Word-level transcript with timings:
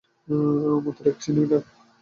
মাত্র 0.83 1.03
এক 1.09 1.17
সেন্টিমিটার? 1.23 1.61